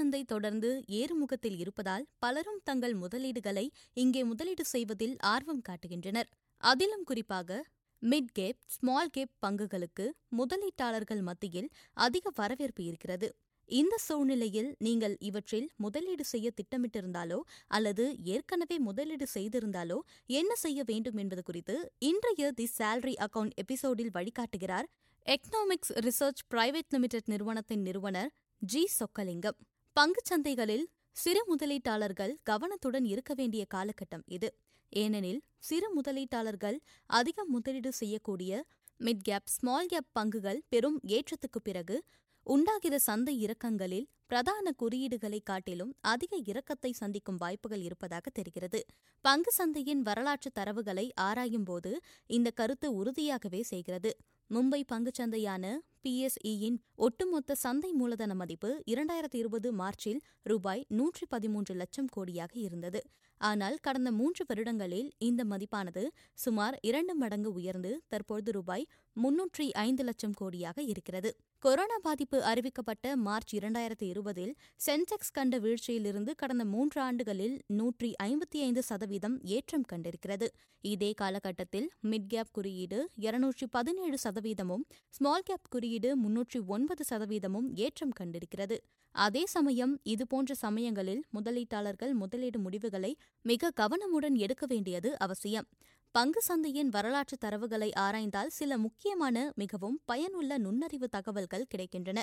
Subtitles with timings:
[0.00, 0.68] சந்தை தொடர்ந்து
[0.98, 3.64] ஏறுமுகத்தில் இருப்பதால் பலரும் தங்கள் முதலீடுகளை
[4.02, 6.28] இங்கே முதலீடு செய்வதில் ஆர்வம் காட்டுகின்றனர்.
[6.62, 7.58] அதிலும் குறிப்பாக
[8.02, 10.04] மிட் கேப் ஸ்மால் கேப் பங்குகளுக்கு
[10.38, 11.68] முதலீட்டாளர்கள் மத்தியில்
[12.06, 13.28] அதிக வரவேற்பு இருக்கிறது.
[13.68, 18.04] இந்த சூழ்நிலையில் நீங்கள் இவற்றில் முதலீடு செய்ய திட்டமிட்டிருந்தாலோ அல்லது
[18.34, 19.98] ஏற்கனவே முதலீடு செய்திருந்தாலோ
[20.30, 21.76] என்ன செய்ய வேண்டும் என்பது குறித்து
[22.10, 24.88] இன்றைய தி சேலரி அக்கவுண்ட் எபிசோடில் வழிகாட்டுகிறார்.
[25.26, 29.60] எக்கனாமிக்ஸ் ரிசர்ச் பிரைவேட் லிமிடெட் நிறுவனத்தின் நிறுவனர் ஜி சொக்கலிங்கம்.
[29.98, 34.54] சந்தைகளில் சிறு முதலீட்டாளர்கள் கவனத்துடன் இருக்க வேண்டிய காலகட்டம் இது.
[34.88, 38.64] ஏனெனில் சிறு முதலீட்டாளர்கள் அதிகம் முதலீடு செய்யக்கூடிய
[39.00, 42.04] மிட் கேப் ஸ்மால் கேப் பங்குகள் பெரும் ஏற்றத்துக்குப் பிறகு
[42.46, 48.84] உண்டாகிற சந்தை இறக்கங்களில் பிரதான குறியீடுகளை காட்டிலும் அதிக இறக்கத்தை சந்திக்கும் வாய்ப்புகள் இருப்பதாக தெரிகிறது.
[49.20, 51.92] பங்கு சந்தையின் வரலாற்று தரவுகளை ஆராயும்போது
[52.26, 54.16] இந்த கருத்து உறுதியாகவே செய்கிறது.
[54.50, 55.64] மும்பை பங்குச்சந்தையான
[56.04, 63.00] பிஎஸ்இயின் ஒட்டுமொத்த சந்தை மூலதன மதிப்பு இரண்டாயிரத்தி இருபது மார்ச்சில் ரூபாய் நூற்றி பதிமூன்று லட்சம் கோடியாக இருந்தது.
[63.40, 66.04] ஆனால் கடந்த மூன்று வருடங்களில் இந்த மதிப்பானது
[66.38, 71.32] சுமார் இரண்டு மடங்கு உயர்ந்து தற்பொழுது ரூபாய் முன்னூற்றி ஐந்து லட்சம் கோடியாக இருக்கிறது.
[71.62, 74.52] கொரோனா பாதிப்பு அறிவிக்கப்பட்ட மார்ச் இரண்டாயிரத்தி இருபதில்
[74.86, 80.46] சென்செக்ஸ் கண்ட வீழ்ச்சியிலிருந்து கடந்த மூன்று ஆண்டுகளில் நூற்றி ஐம்பத்தி ஐந்து சதவீதம் ஏற்றம் கண்டிருக்கிறது.
[80.84, 88.16] இதே காலகட்டத்தில் மிட் கேப் குறியீடு இருநூற்றி பதினேழு சதவீதமும் ஸ்மால் கேப் குறியீடு முன்னூற்றி ஒன்பது சதவீதமும் ஏற்றம்
[88.20, 88.78] கண்டிருக்கிறது.
[89.14, 95.68] அதே சமயம் இதுபோன்ற சமயங்களில் முதலீட்டாளர்கள் முதலீடு முடிவுகளை மிக கவனமுடன் எடுக்க வேண்டியது அவசியம்.
[96.14, 102.20] பங்கு சந்தையின் வரலாற்று தரவுகளை ஆராய்ந்தால் சில முக்கியமான மிகவும் பயனுள்ள நுண்ணறிவு தகவல்கள் கிடைக்கின்றன.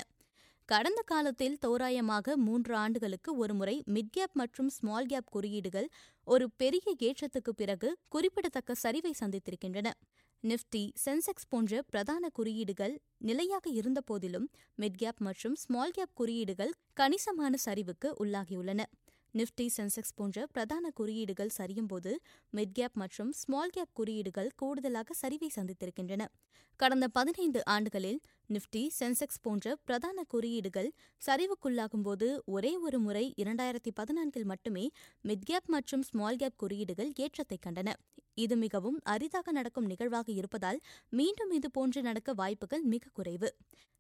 [0.70, 5.88] கடந்த காலத்தில் தோராயமாக மூன்று ஆண்டுகளுக்கு ஒருமுறை மிட்கேப் மற்றும் ஸ்மால் கேப் குறியீடுகள்
[6.28, 9.88] ஒரு பெரிய ஏற்றத்துக்கு பிறகு குறிப்பிடத்தக்க சரிவை சந்தித்திருக்கின்றன.
[10.44, 12.96] நிஃப்டி சென்செக்ஸ் போன்ற பிரதான குறியீடுகள்
[13.30, 18.84] நிலையாக இருந்தபோதிலும் மிட்கேப் மற்றும் ஸ்மால் கேப் குறியீடுகள் கணிசமான சரிவுக்கு உள்ளாகியுள்ளன.
[19.38, 22.12] நிஃப்டி சென்செக்ஸ் போன்ற பிரதான குறியீடுகள் சரியும்போது
[22.54, 26.26] மிட் கேப் மற்றும் ஸ்மால் கேப் குறியீடுகள் கூடுதலாக சரிவை சந்தித்திருக்கின்றன.
[26.80, 30.90] கடந்த பதினைந்து ஆண்டுகளில் நிப்டி சென்செக்ஸ் போன்ற பிரதான குறியீடுகள்
[31.22, 34.86] சரிவுக்குள்ளாகும்போது ஒரே ஒரு முறை இரண்டாயிரத்தி பதினான்கில் மட்டுமே
[35.24, 37.90] மிட்கேப் மற்றும் ஸ்மால் கேப் குறியீடுகள் ஏற்றத்தை கண்டன.
[38.36, 43.52] இது மிகவும் அரிதாக நடக்கும் நிகழ்வாக இருப்பதால் மீண்டும் இது போன்று நடக்க வாய்ப்புகள் மிக குறைவு.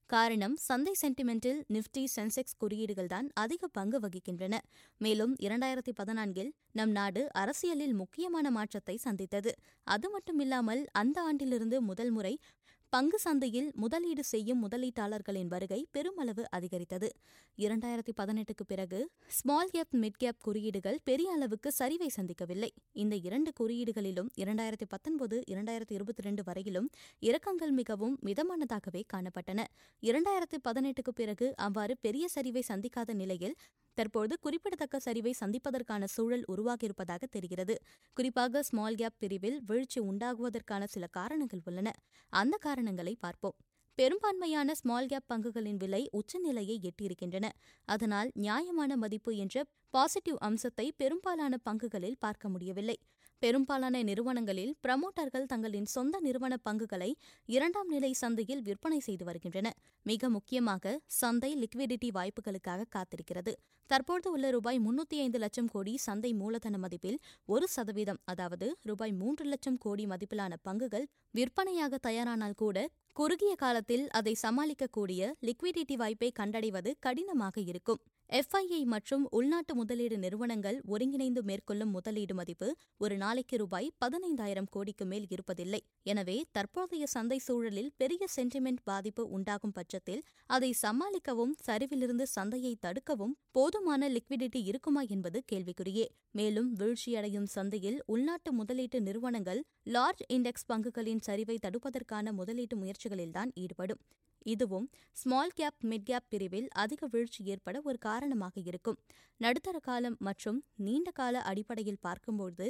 [0.09, 4.55] காரணம் சந்தை சென்டிமெண்டில் நிப்டி சென்செக்ஸ் குறியீடுகள்தான் அதிக பங்கு வகிக்கின்றன.
[4.97, 9.53] மேலும் இரண்டாயிரத்தி பதினான்கில் நம் நாடு அரசியலில் முக்கியமான மாற்றத்தை சந்தித்தது.
[9.83, 12.39] அது மட்டுமில்லாமல் அந்த ஆண்டிலிருந்து முதல் முறை
[12.89, 17.09] பங்கு சந்தையில் முதலீடு செய்யும் முதலீட்டாளர்களின் வருகை பெருமளவு அதிகரித்தது.
[17.57, 22.69] இரண்டாயிரத்தி பதினெட்டுக்கு பிறகு ஸ்மால் கேப் மிட் கேப் குறியீடுகள் பெரிய அளவுக்கு சரிவை சந்திக்கவில்லை.
[22.93, 26.89] இந்த இரண்டு குறியீடுகளிலும் இரண்டாயிரத்தி பத்தொன்பது இரண்டாயிரத்தி இருபத்தி ரெண்டு வரையிலும்
[27.19, 29.65] இறக்கங்கள் மிகவும் மிதமானதாகவே காணப்பட்டன.
[30.03, 33.55] இரண்டாயிரத்தி பதினெட்டுக்கு பிறகு அவ்வாறு பெரிய சரிவை சந்திக்காத நிலையில்
[33.97, 37.75] தற்போது குறிப்பிடத்தக்க சரிவை சந்திப்பதற்கான சூழல் உருவாகியிருப்பதாக தெரிகிறது.
[38.17, 41.91] குறிப்பாக ஸ்மால் கேப் பிரிவில் வீழ்ச்சி உண்டாகுவதற்கான சில காரணங்கள் உள்ளன.
[42.33, 43.57] அந்த காரணங்களை பார்ப்போம்.
[43.97, 47.45] பெரும்பான்மையான ஸ்மால் கேப் பங்குகளின் விலை உச்சநிலையை எட்டியிருக்கின்றன.
[47.87, 49.63] அதனால் நியாயமான மதிப்பு என்ற
[49.93, 52.97] பாசிட்டிவ் அம்சத்தை பெரும்பாலான பங்குகளில் பார்க்க முடியவில்லை.
[53.41, 57.09] பெரும்பாலான நிறுவனங்களில் பிரமோட்டர்கள் தங்களின் சொந்த நிறுவன பங்குகளை
[57.49, 59.67] இரண்டாம் நிலை சந்தையில் விற்பனை செய்து வருகின்றன
[60.05, 63.53] மிக முக்கியமாக சந்தை லிக்விடிட்டி வாய்ப்புகளுக்காக காத்திருக்கிறது.
[63.89, 69.45] தற்போது உள்ள ரூபாய் முன்னூத்தி ஐந்து லட்சம் கோடி சந்தை மூலதன மதிப்பில் ஒரு சதவீதம் அதாவது ரூபாய் மூன்று
[69.45, 72.77] லட்சம் கோடி மதிப்பிலான பங்குகள் விற்பனையாக தயாரானால் கூட
[73.17, 78.01] குறுகிய காலத்தில் அதை சமாளிக்கக்கூடிய லிக்விடிட்டி வாய்ப்பை கண்டடைவது கடினமாக இருக்கும்.
[78.29, 82.67] எஃப்ஐஐ மற்றும் உள்நாட்டு முதலீடு நிறுவனங்கள் ஒருங்கிணைந்து மேற்கொள்ளும் முதலீடு மதிப்பு
[83.03, 85.79] ஒரு நாளைக்கு ரூபாய் பதினைந்தாயிரம் கோடிக்கு மேல் இருப்பதில்லை.
[86.11, 90.21] எனவே தற்போதைய சந்தை சூழலில் பெரிய சென்டிமெண்ட் பாதிப்பு உண்டாகும் பட்சத்தில்
[90.57, 96.07] அதை சமாளிக்கவும் சரிவிலிருந்து சந்தையை தடுக்கவும் போதுமான லிக்விடிட்டி இருக்குமா என்பது கேள்விக்குறியே.
[96.39, 99.63] மேலும் வீழ்ச்சியடையும் சந்தையில் உள்நாட்டு முதலீட்டு நிறுவனங்கள்
[99.95, 103.99] லார்ஜ் இண்டெக்ஸ் பங்குகளின் சரிவை தடுப்பதற்கான முதலீட்டு முயற்சி முயற்சிகளில்தான் ஈடுபடும்.
[104.47, 108.97] இதுவும் ஸ்மால் கேப் மிட் கேப் பிரிவில் அதிக வீழ்ச்சி ஏற்பட ஒரு காரணமாக இருக்கும்.
[109.37, 112.65] நடுத்தர காலம் மற்றும் நீண்ட கால அடிப்படையில் பார்க்கும்போது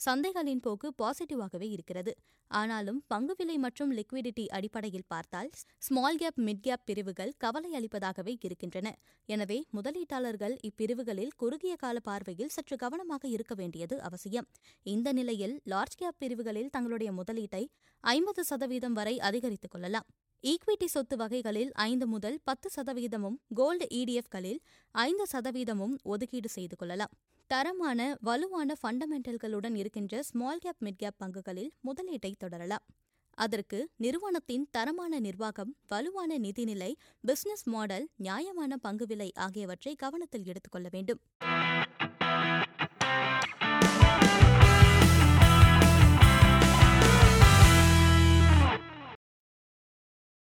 [0.00, 2.12] சந்தைகளின் போக்கு பாசிட்டிவாகவே இருக்கிறது.
[2.50, 8.88] ஆனாலும் பங்கு விலை மற்றும் லிக்விடிட்டி அடிப்படையில் பார்த்தால் ஸ்மால் கேப் மிட் கேப் பிரிவுகள் கவலை அளிப்பதாகவே இருக்கின்றன.
[9.28, 14.48] எனவே முதலீட்டாளர்கள் இப்பிரிவுகளில் குறுகிய கால பார்வையில் சற்று கவனமாக இருக்க வேண்டியது அவசியம்.
[14.86, 17.62] இந்த நிலையில் லார்ஜ் கேப் பிரிவுகளில் தங்களுடைய முதலீட்டை
[18.04, 20.08] ஐம்பது சதவீதம் வரை அதிகரித்துக் கொள்ளலாம்.
[20.42, 24.58] ஈக்விட்டி சொத்து வகைகளில் ஐந்து முதல் பத்து சதவீதமும் கோல்டு இடிஎஃப்களில்
[24.90, 27.10] ஐந்து சதவீதமும் ஒதுக்கீடு செய்து கொள்ளலாம்.
[27.46, 32.86] தரமான வலுவான ஃபண்டமெண்டல்களுடன் இருக்கின்ற ஸ்மால் கேப் மிட் கேப் பங்குகளில் முதலீட்டை தொடரலாம்.
[33.34, 41.20] அதற்கு நிறுவனத்தின் தரமான நிர்வாகம் வலுவான நிதிநிலை பிசினஸ் மாடல் நியாயமான பங்கு விலை ஆகியவற்றை கவனத்தில் எடுத்துக்கொள்ள வேண்டும்.